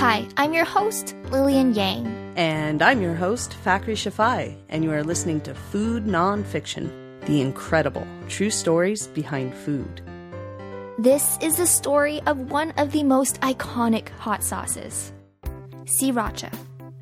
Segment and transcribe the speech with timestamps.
[0.00, 2.06] Hi, I'm your host, Lillian Yang.
[2.34, 6.88] And I'm your host, Fakhri Shafai, and you are listening to Food Nonfiction,
[7.26, 10.00] the incredible true stories behind food.
[10.96, 15.12] This is the story of one of the most iconic hot sauces,
[15.84, 16.50] sriracha.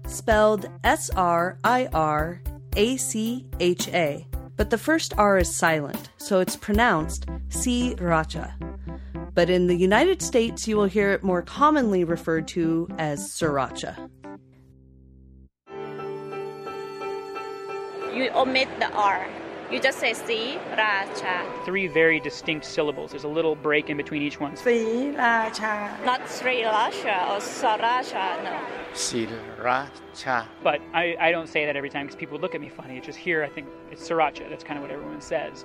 [0.08, 2.42] Spelled S R I R
[2.74, 4.26] A C H A,
[4.56, 8.67] but the first R is silent, so it's pronounced sriracha
[9.38, 14.10] but in the United States, you will hear it more commonly referred to as sriracha.
[18.12, 19.28] You omit the R.
[19.70, 21.64] You just say sriracha.
[21.64, 23.12] Three very distinct syllables.
[23.12, 24.56] There's a little break in between each one.
[24.56, 26.04] Sriracha.
[26.04, 28.60] Not Sri or Sriracha, no.
[28.92, 30.46] Sriracha.
[30.64, 32.96] But I, I don't say that every time because people look at me funny.
[32.96, 34.50] It's just here, I think it's sriracha.
[34.50, 35.64] That's kind of what everyone says.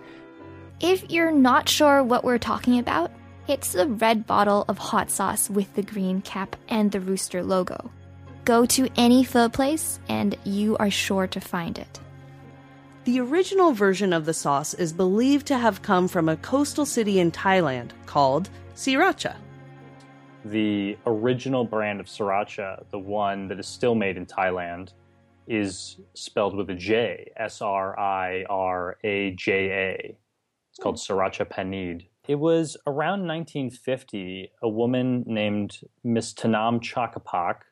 [0.80, 3.10] If you're not sure what we're talking about,
[3.48, 7.92] it's the red bottle of hot sauce with the green cap and the rooster logo.
[8.46, 12.00] Go to any pho place and you are sure to find it.
[13.06, 17.20] The original version of the sauce is believed to have come from a coastal city
[17.20, 19.36] in Thailand called Sriracha.
[20.46, 24.94] The original brand of sriracha, the one that is still made in Thailand,
[25.48, 30.18] is spelled with a J, S R I R A J A.
[30.70, 31.14] It's called hmm.
[31.14, 32.08] sriracha Panich.
[32.28, 37.64] It was around 1950, a woman named Miss Thanom Chakkapak,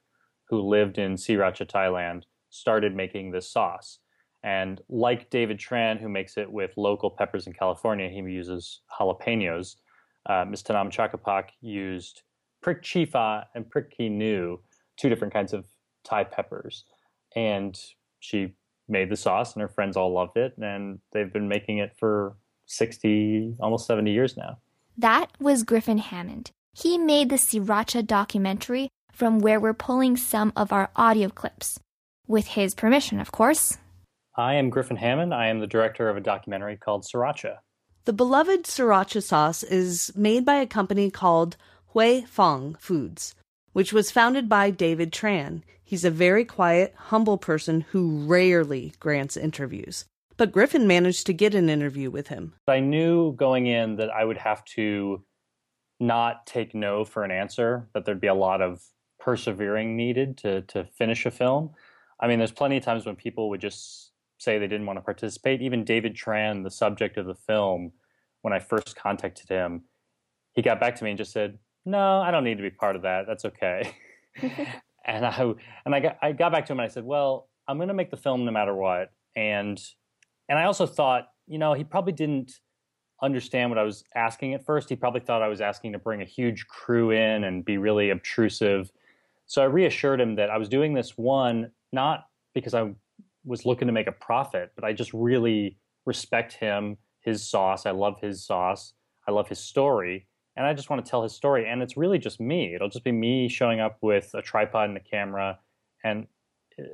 [0.50, 4.00] who lived in Sriracha, Thailand, started making this sauce.
[4.44, 9.78] And like David Tran, who makes it with local peppers in California, he uses jalapenos.
[10.26, 10.64] Uh, Ms.
[10.64, 12.24] Thanom Chakkapak used
[12.62, 14.60] prick chifa and prick nu,
[14.98, 15.66] two different kinds of
[16.04, 16.84] Thai peppers.
[17.38, 17.80] And
[18.20, 18.56] she
[18.90, 20.58] made the sauce, and her friends all loved it.
[20.58, 24.58] And they've been making it for 60, almost 70 years now.
[24.98, 26.52] That was Griffin Hammond.
[26.74, 31.80] He made the Sriracha documentary from where we're pulling some of our audio clips.
[32.28, 33.78] With his permission, of course.
[34.36, 35.34] I am Griffin Hammond.
[35.34, 37.58] I am the director of a documentary called Sriracha.
[38.06, 41.58] The beloved sriracha sauce is made by a company called
[41.94, 43.36] Huy Fong Foods,
[43.74, 45.62] which was founded by David Tran.
[45.84, 50.06] He's a very quiet, humble person who rarely grants interviews.
[50.42, 52.56] But Griffin managed to get an interview with him.
[52.68, 55.24] I knew going in that I would have to
[56.00, 58.82] not take no for an answer, that there'd be a lot of
[59.20, 61.76] persevering needed to, to finish a film.
[62.20, 65.04] I mean, there's plenty of times when people would just say they didn't want to
[65.04, 65.62] participate.
[65.62, 67.92] Even David Tran, the subject of the film,
[68.42, 69.84] when I first contacted him,
[70.54, 72.96] he got back to me and just said, "No, I don't need to be part
[72.96, 73.28] of that.
[73.28, 73.94] That's okay."
[75.06, 75.54] and I
[75.86, 77.94] and I got I got back to him and I said, "Well, I'm going to
[77.94, 79.80] make the film no matter what." And
[80.52, 82.60] and I also thought, you know, he probably didn't
[83.24, 84.90] understand what I was asking at first.
[84.90, 88.10] He probably thought I was asking to bring a huge crew in and be really
[88.10, 88.92] obtrusive.
[89.46, 92.92] So I reassured him that I was doing this one not because I
[93.46, 97.86] was looking to make a profit, but I just really respect him, his sauce.
[97.86, 98.92] I love his sauce.
[99.26, 100.28] I love his story.
[100.58, 101.66] And I just want to tell his story.
[101.66, 102.76] And it's really just me.
[102.76, 105.60] It'll just be me showing up with a tripod and a camera,
[106.04, 106.28] and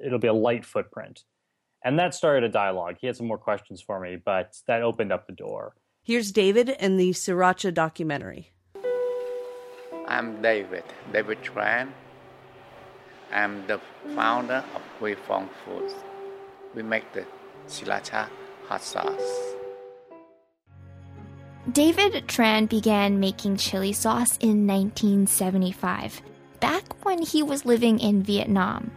[0.05, 1.23] it'll be a light footprint.
[1.87, 2.97] And that started a dialogue.
[2.99, 5.73] He had some more questions for me, but that opened up the door.
[6.03, 8.51] Here's David in the Sriracha documentary.
[10.05, 10.83] I'm David,
[11.13, 11.87] David Tran.
[13.31, 13.79] I'm the
[14.15, 15.93] founder of Huy Fong Foods.
[16.75, 17.25] We make the
[17.69, 18.27] sriracha
[18.67, 19.55] hot sauce.
[21.71, 26.21] David Tran began making chili sauce in 1975,
[26.59, 28.91] back when he was living in Vietnam.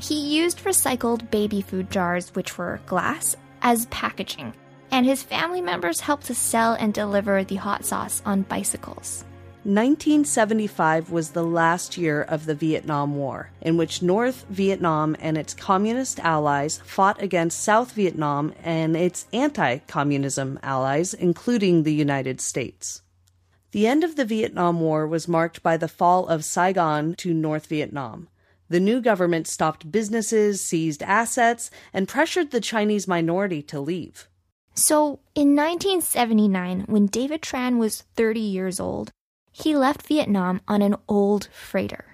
[0.00, 4.54] He used recycled baby food jars, which were glass, as packaging,
[4.92, 9.24] and his family members helped to sell and deliver the hot sauce on bicycles.
[9.64, 15.52] 1975 was the last year of the Vietnam War, in which North Vietnam and its
[15.52, 23.02] communist allies fought against South Vietnam and its anti communism allies, including the United States.
[23.72, 27.66] The end of the Vietnam War was marked by the fall of Saigon to North
[27.66, 28.28] Vietnam.
[28.68, 34.28] The new government stopped businesses, seized assets, and pressured the Chinese minority to leave.
[34.74, 39.10] So, in 1979, when David Tran was 30 years old,
[39.50, 42.04] he left Vietnam on an old freighter.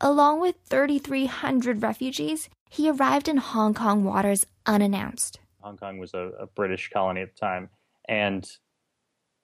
[0.00, 5.38] Along with 3,300 refugees, he arrived in Hong Kong waters unannounced.
[5.60, 7.68] Hong Kong was a, a British colony at the time,
[8.08, 8.48] and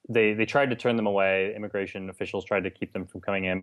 [0.08, 1.54] they they tried to turn them away.
[1.54, 3.62] Immigration officials tried to keep them from coming in.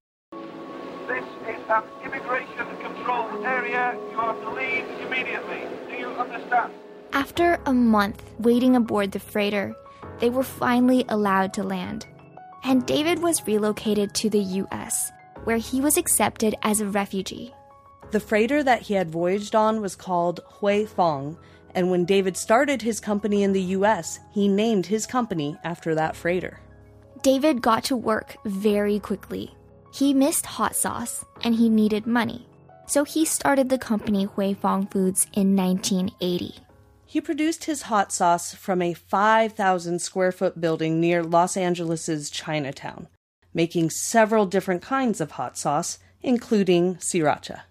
[1.07, 2.67] This is an immigration
[3.01, 3.97] control area.
[4.11, 5.61] You are to leave immediately.
[5.89, 6.73] Do you understand?
[7.13, 9.75] After a month waiting aboard the freighter,
[10.19, 12.05] they were finally allowed to land.
[12.63, 15.11] And David was relocated to the US,
[15.45, 17.53] where he was accepted as a refugee.
[18.11, 21.37] The freighter that he had voyaged on was called Hui Fong,
[21.73, 26.15] and when David started his company in the US, he named his company after that
[26.15, 26.59] freighter.
[27.23, 29.55] David got to work very quickly.
[29.93, 32.47] He missed hot sauce and he needed money.
[32.91, 36.55] So he started the company Huy Fong Foods in 1980.
[37.05, 43.07] He produced his hot sauce from a 5,000 square foot building near Los Angeles' Chinatown,
[43.53, 47.61] making several different kinds of hot sauce, including sriracha.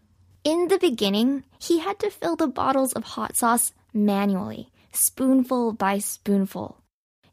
[0.43, 5.99] In the beginning, he had to fill the bottles of hot sauce manually, spoonful by
[5.99, 6.81] spoonful.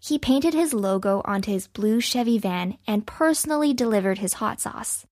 [0.01, 5.05] He painted his logo onto his blue Chevy van and personally delivered his hot sauce.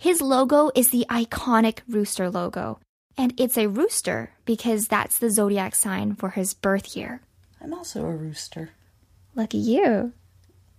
[0.00, 2.80] His logo is the iconic rooster logo,
[3.18, 7.20] and it's a rooster because that's the zodiac sign for his birth year.
[7.60, 8.70] I'm also a rooster.
[9.34, 10.14] Lucky you.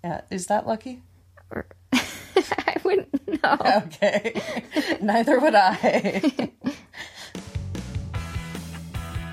[0.04, 1.04] Yeah, is that lucky?
[1.54, 3.58] I wouldn't know.
[3.86, 4.42] Okay.
[5.02, 6.52] Neither would I.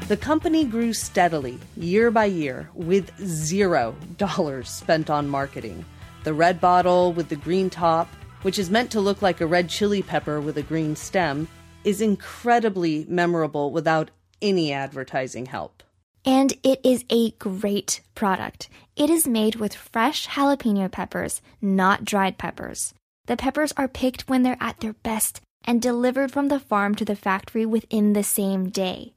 [0.08, 5.86] the company grew steadily, year by year, with zero dollars spent on marketing.
[6.24, 8.06] The red bottle with the green top,
[8.42, 11.48] which is meant to look like a red chili pepper with a green stem,
[11.84, 15.82] is incredibly memorable without any advertising help.
[16.24, 18.68] And it is a great product.
[18.96, 22.92] It is made with fresh jalapeno peppers, not dried peppers.
[23.26, 27.04] The peppers are picked when they're at their best and delivered from the farm to
[27.04, 29.14] the factory within the same day.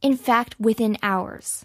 [0.00, 1.64] In fact, within hours.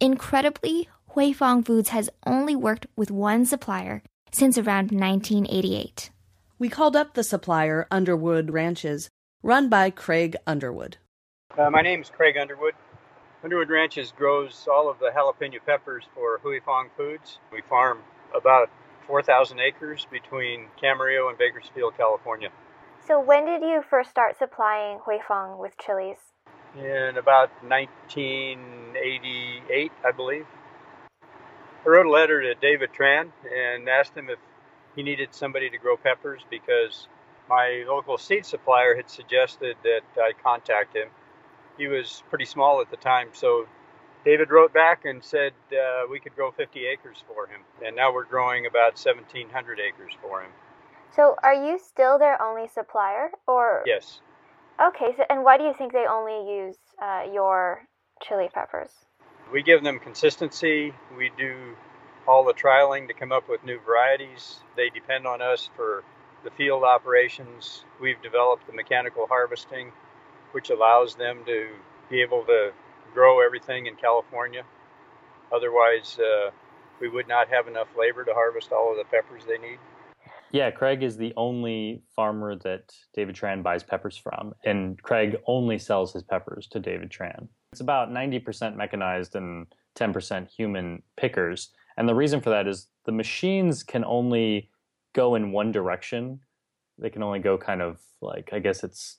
[0.00, 4.02] Incredibly, Huy Fong Foods has only worked with one supplier
[4.32, 6.10] since around 1988.
[6.56, 9.10] We called up the supplier, Underwood Ranches,
[9.42, 10.98] run by Craig Underwood.
[11.58, 12.74] Uh, my name is Craig Underwood.
[13.42, 17.40] Underwood Ranches grows all of the jalapeno peppers for Huy Fong Foods.
[17.52, 17.98] We farm
[18.36, 18.70] about
[19.08, 22.50] 4,000 acres between Camarillo and Bakersfield, California.
[23.08, 26.18] So, when did you first start supplying Huy Fong with chilies?
[26.78, 30.46] In about 1988, I believe.
[31.84, 34.38] I wrote a letter to David Tran and asked him if
[34.96, 37.08] he needed somebody to grow peppers because
[37.48, 41.08] my local seed supplier had suggested that I contact him.
[41.76, 43.66] He was pretty small at the time, so
[44.24, 48.12] David wrote back and said uh, we could grow 50 acres for him, and now
[48.12, 50.50] we're growing about 1,700 acres for him.
[51.14, 54.20] So, are you still their only supplier, or Yes.
[54.80, 57.86] Okay, so and why do you think they only use uh, your
[58.22, 58.90] chili peppers?
[59.52, 60.92] We give them consistency.
[61.16, 61.76] We do
[62.26, 64.60] all the trialing to come up with new varieties.
[64.76, 66.04] They depend on us for
[66.42, 67.84] the field operations.
[68.00, 69.92] We've developed the mechanical harvesting,
[70.52, 71.68] which allows them to
[72.10, 72.72] be able to
[73.12, 74.64] grow everything in California.
[75.52, 76.50] Otherwise, uh,
[77.00, 79.78] we would not have enough labor to harvest all of the peppers they need.
[80.52, 85.78] Yeah, Craig is the only farmer that David Tran buys peppers from, and Craig only
[85.78, 87.48] sells his peppers to David Tran.
[87.72, 89.66] It's about 90% mechanized and
[89.96, 91.70] 10% human pickers.
[91.96, 94.70] And the reason for that is the machines can only
[95.14, 96.40] go in one direction.
[96.98, 99.18] They can only go kind of like, I guess it's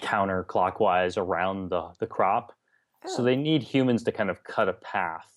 [0.00, 2.52] counterclockwise around the, the crop.
[3.06, 5.30] So they need humans to kind of cut a path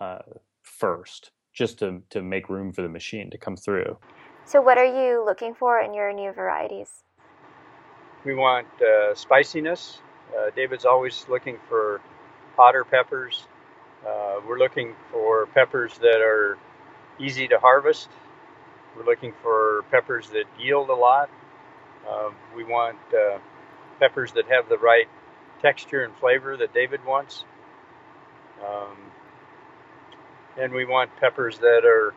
[0.00, 0.18] uh,
[0.62, 3.98] first, just to, to make room for the machine to come through.
[4.44, 7.02] So, what are you looking for in your new varieties?
[8.24, 10.00] We want uh, spiciness.
[10.36, 12.00] Uh, David's always looking for
[12.56, 13.46] hotter peppers.
[14.06, 16.58] Uh, we're looking for peppers that are
[17.18, 18.08] easy to harvest.
[18.96, 21.30] We're looking for peppers that yield a lot.
[22.08, 23.38] Uh, we want uh,
[23.98, 25.08] peppers that have the right
[25.60, 27.44] texture and flavor that David wants.
[28.64, 28.96] Um,
[30.56, 32.14] and we want peppers that are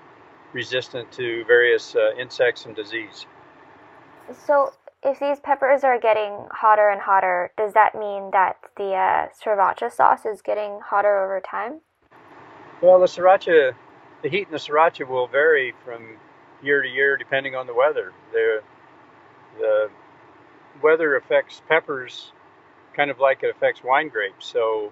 [0.53, 3.25] resistant to various uh, insects and disease.
[4.45, 9.27] So, if these peppers are getting hotter and hotter, does that mean that the uh,
[9.43, 11.81] sriracha sauce is getting hotter over time?
[12.81, 13.73] Well, the sriracha,
[14.21, 16.17] the heat in the sriracha will vary from
[16.61, 18.13] year to year depending on the weather.
[18.31, 18.61] The,
[19.57, 19.89] the
[20.81, 22.31] weather affects peppers
[22.95, 24.45] kind of like it affects wine grapes.
[24.45, 24.91] So,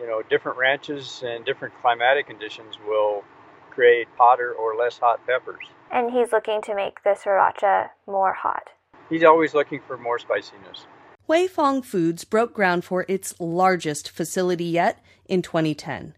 [0.00, 3.24] you know, different ranches and different climatic conditions will
[3.70, 5.64] create hotter or less hot peppers.
[5.90, 8.70] And he's looking to make the sriracha more hot.
[9.08, 10.86] He's always looking for more spiciness.
[11.26, 16.14] Huy Fong Foods broke ground for its largest facility yet in 2010.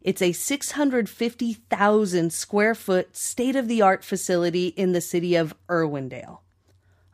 [0.00, 6.38] It's a 650,000 square foot state of the art facility in the city of Irwindale.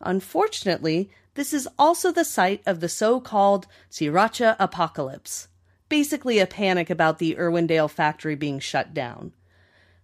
[0.01, 5.49] Unfortunately, this is also the site of the so called Sriracha apocalypse,
[5.89, 9.33] basically a panic about the Irwindale factory being shut down.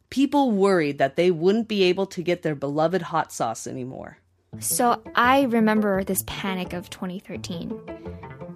[0.08, 4.18] People worried that they wouldn't be able to get their beloved hot sauce anymore.
[4.58, 7.80] So I remember this panic of 2013.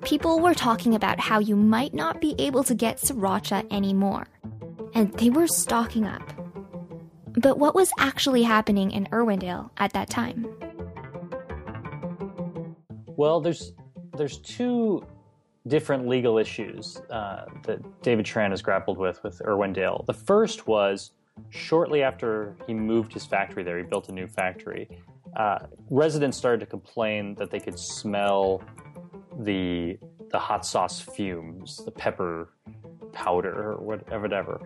[0.02, 4.26] People were talking about how you might not be able to get sriracha anymore,
[4.94, 6.22] and they were stocking up.
[7.28, 10.46] But what was actually happening in Irwindale at that time?
[13.16, 13.72] Well, there's
[14.16, 15.06] there's two
[15.66, 20.04] different legal issues uh, that David Tran has grappled with with Irwindale.
[20.06, 21.12] The first was
[21.50, 24.88] shortly after he moved his factory there, he built a new factory.
[25.36, 25.58] Uh,
[25.90, 28.62] residents started to complain that they could smell
[29.40, 29.98] the
[30.30, 32.50] the hot sauce fumes, the pepper
[33.12, 34.60] powder, or whatever, whatever.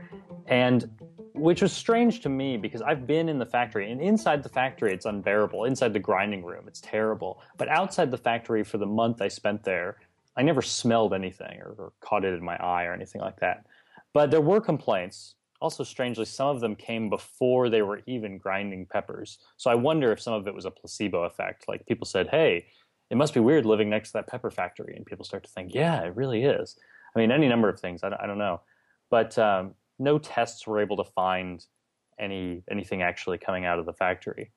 [0.47, 0.91] and
[1.35, 4.93] which was strange to me because I've been in the factory and inside the factory
[4.93, 5.65] it's unbearable.
[5.65, 9.63] Inside the grinding room it's terrible, but outside the factory for the month I spent
[9.63, 9.99] there,
[10.37, 13.67] I never smelled anything or, or caught it in my eye or anything like that.
[14.13, 15.35] But there were complaints.
[15.61, 19.39] Also, strangely, some of them came before they were even grinding peppers.
[19.57, 21.67] So I wonder if some of it was a placebo effect.
[21.67, 22.67] Like people said, hey,
[23.11, 24.95] it must be weird living next to that pepper factory.
[24.95, 26.77] And people start to think, yeah, it really is.
[27.15, 28.05] I mean, any number of things.
[28.05, 28.61] I, I don't know.
[29.11, 31.65] But um, no tests were able to find
[32.21, 34.53] any anything actually coming out of the factory.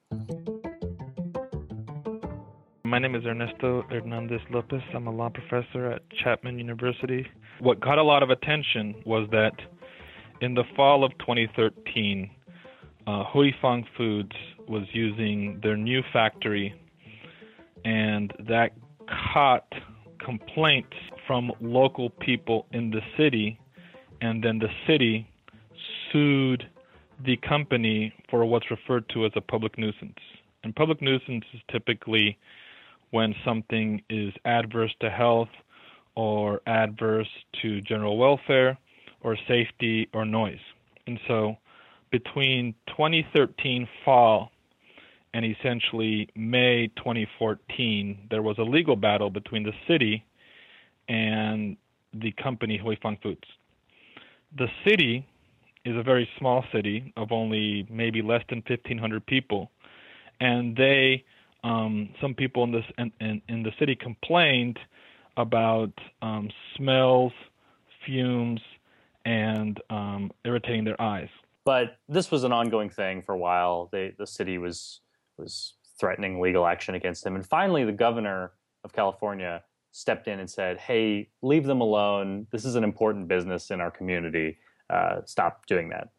[2.83, 4.81] My name is Ernesto Hernandez Lopez.
[4.93, 7.25] I'm a law professor at Chapman University.
[7.59, 9.53] What got a lot of attention was that
[10.41, 12.29] in the fall of 2013,
[13.05, 14.35] uh, Huy Fong Foods
[14.67, 16.73] was using their new factory,
[17.85, 18.71] and that
[19.33, 19.71] caught
[20.23, 20.95] complaints
[21.27, 23.59] from local people in the city,
[24.21, 25.27] and then the city
[26.11, 26.67] sued
[27.23, 30.17] the company for what's referred to as a public nuisance.
[30.63, 32.37] And public nuisance is typically
[33.11, 35.49] when something is adverse to health
[36.15, 37.29] or adverse
[37.61, 38.77] to general welfare
[39.23, 40.59] or safety or noise.
[41.07, 41.57] And so
[42.11, 44.51] between 2013 fall
[45.33, 50.23] and essentially May 2014, there was a legal battle between the city
[51.07, 51.77] and
[52.13, 53.47] the company Huy Fong Foods.
[54.57, 55.25] The city
[55.85, 59.71] is a very small city of only maybe less than 1,500 people,
[60.39, 61.23] and they,
[61.63, 64.77] um, some people in this in, in, in the city complained
[65.37, 67.31] about um, smells,
[68.05, 68.59] fumes,
[69.25, 71.29] and um, irritating their eyes.
[71.63, 73.89] But this was an ongoing thing for a while.
[73.91, 75.01] They, the city was
[75.37, 78.51] was threatening legal action against them, and finally, the governor
[78.83, 82.47] of California stepped in and said, "Hey, leave them alone.
[82.51, 84.57] This is an important business in our community."
[84.91, 86.09] uh, stop doing that.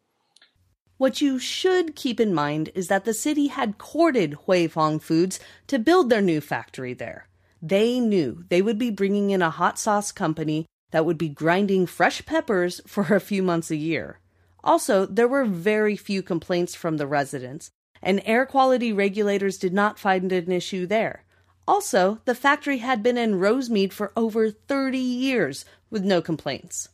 [0.97, 5.39] What you should keep in mind is that the city had courted Huy Fong Foods
[5.67, 7.27] to build their new factory there.
[7.61, 11.87] They knew they would be bringing in a hot sauce company that would be grinding
[11.87, 14.19] fresh peppers for a few months a year.
[14.63, 17.71] Also, there were very few complaints from the residents,
[18.01, 21.25] and air quality regulators did not find an issue there.
[21.67, 26.89] Also, the factory had been in Rosemead for over 30 years with no complaints.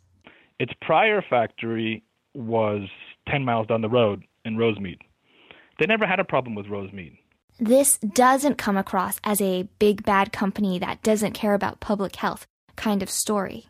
[0.60, 2.04] Its prior factory
[2.34, 2.88] was
[3.28, 5.00] 10 miles down the road in Rosemead.
[5.78, 7.18] They never had a problem with Rosemead.
[7.60, 12.48] This doesn't come across as a big bad company that doesn't care about public health
[12.76, 13.68] kind of story.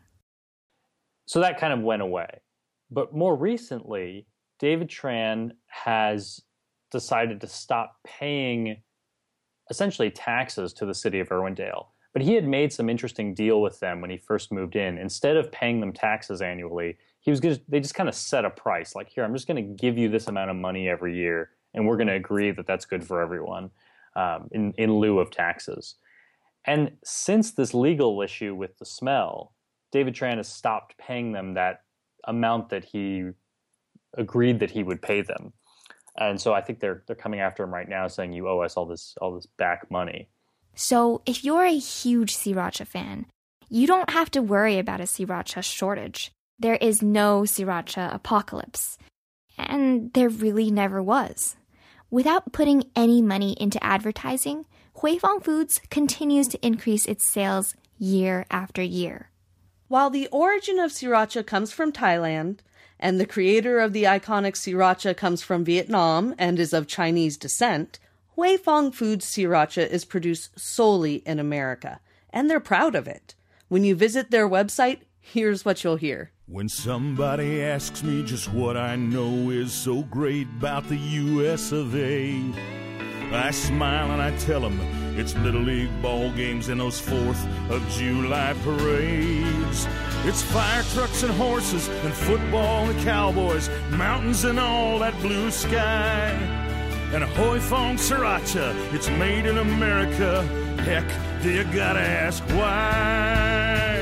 [1.29, 2.41] So that kind of went away.
[2.89, 4.25] But more recently,
[4.57, 6.41] David Tran has
[6.91, 8.81] decided to stop paying
[9.69, 13.79] essentially taxes to the city of Irwindale but he had made some interesting deal with
[13.79, 14.97] them when he first moved in.
[14.97, 18.49] Instead of paying them taxes annually, he was just, they just kind of set a
[18.49, 18.95] price.
[18.95, 21.87] Like, here, I'm just going to give you this amount of money every year, and
[21.87, 23.69] we're going to agree that that's good for everyone
[24.15, 25.95] um, in, in lieu of taxes.
[26.65, 29.53] And since this legal issue with the smell,
[29.91, 31.81] David Tran has stopped paying them that
[32.25, 33.29] amount that he
[34.17, 35.53] agreed that he would pay them.
[36.17, 38.75] And so I think they're they're coming after him right now, saying you owe us
[38.75, 40.29] all this all this back money.
[40.75, 43.25] So, if you're a huge Sriracha fan,
[43.69, 46.31] you don't have to worry about a Sriracha shortage.
[46.57, 48.97] There is no Sriracha apocalypse.
[49.57, 51.57] And there really never was.
[52.09, 54.65] Without putting any money into advertising,
[55.01, 59.29] Huy Fong Foods continues to increase its sales year after year.
[59.89, 62.59] While the origin of Sriracha comes from Thailand,
[62.99, 67.97] and the creator of the iconic Sriracha comes from Vietnam and is of Chinese descent,
[68.35, 73.33] Huy Fong Foods sriracha is produced solely in America, and they're proud of it.
[73.67, 76.29] When you visit their website, here's what you'll hear.
[76.45, 81.95] When somebody asks me just what I know is so great about the US of
[81.95, 82.39] A,
[83.31, 87.87] I smile and I tell them it's Little League ball games and those 4th of
[87.89, 89.87] July parades.
[90.23, 96.31] It's fire trucks and horses and football and cowboys, mountains and all that blue sky.
[97.13, 98.93] and Huy Fong Sriracha.
[98.93, 100.43] It's made in America.
[100.83, 101.07] Heck,
[101.41, 103.99] do you gotta ask why?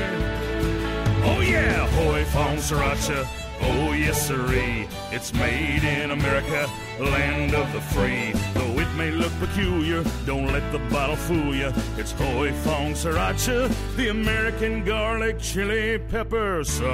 [1.24, 3.47] Oh yeah, Huy Fong Sriracha.
[3.60, 4.88] Oh yes, sirree.
[5.10, 8.32] It's made in America, land of the free.
[8.54, 11.72] Though it may look peculiar, don't let the bottle fool you.
[11.96, 16.88] It's Huy Fong Sriracha, the American garlic chili pepper sauce.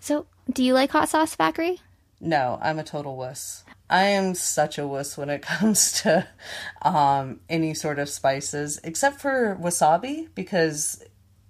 [0.00, 1.78] So, do you like hot sauce, Fakhri?
[2.20, 3.64] No, I'm a total wuss.
[3.90, 6.26] I am such a wuss when it comes to
[6.82, 11.02] um, any sort of spices, except for wasabi, because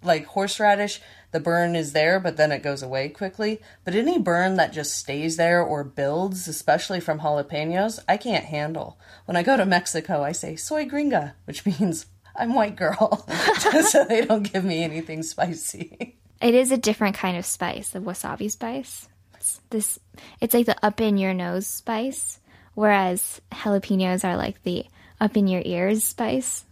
[0.03, 1.01] like horseradish,
[1.35, 3.61] the burn is there, but then it goes away quickly.
[3.85, 9.01] But any burn that just stays there or builds, especially from jalapenos, I can't handle.
[9.25, 13.27] When I go to Mexico, I say soy gringa, which means I'm white girl,
[13.83, 16.17] so they don't give me anything spicy.
[16.41, 19.09] It is a different kind of spice, the wasabi spice.
[19.35, 19.99] It's this
[20.41, 22.39] it's like the up in your nose spice,
[22.75, 24.87] whereas jalapenos are like the
[25.21, 26.65] up in your ears spice.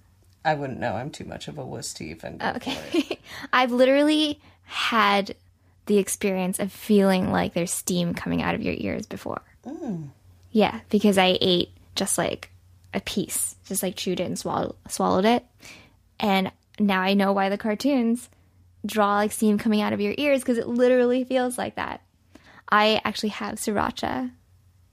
[0.45, 0.95] I wouldn't know.
[0.95, 2.41] I'm too much of a wuss to even.
[2.41, 3.19] Okay.
[3.53, 4.41] I've literally
[4.73, 5.35] had
[5.87, 9.43] the experience of feeling like there's steam coming out of your ears before.
[9.67, 10.09] Mm.
[10.51, 12.51] Yeah, because I ate just like
[12.95, 15.45] a piece, just like chewed it and swallow- swallowed it.
[16.19, 18.29] And now I know why the cartoons
[18.87, 22.01] draw like steam coming out of your ears because it literally feels like that.
[22.69, 24.31] I actually have sriracha,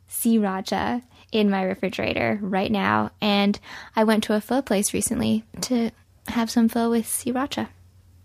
[0.09, 3.57] sriracha in my refrigerator right now, and
[3.95, 5.91] I went to a pho place recently to
[6.27, 7.69] have some pho with sriracha.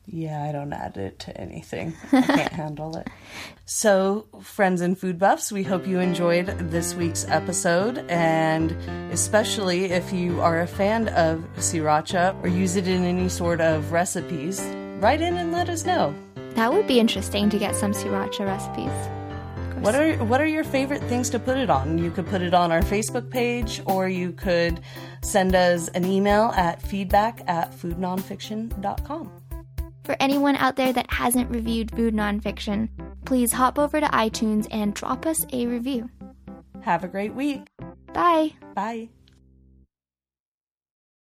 [0.06, 1.94] Yeah, I don't add it to anything.
[2.12, 3.08] I can't handle it.
[3.64, 7.98] So, friends and food buffs, we hope you enjoyed this week's episode.
[8.10, 8.72] And
[9.10, 13.92] especially if you are a fan of sriracha or use it in any sort of
[13.92, 14.60] recipes,
[14.98, 16.14] write in and let us know.
[16.54, 18.92] That would be interesting to get some sriracha recipes.
[19.82, 21.98] What are what are your favorite things to put it on?
[21.98, 24.80] You could put it on our Facebook page or you could
[25.22, 29.30] send us an email at feedback at foodnonfiction.com.
[30.04, 32.88] For anyone out there that hasn't reviewed food nonfiction,
[33.24, 36.10] please hop over to iTunes and drop us a review.
[36.82, 37.62] Have a great week.
[38.12, 38.52] Bye.
[38.74, 39.08] Bye.